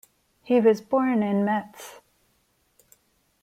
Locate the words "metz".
1.45-2.01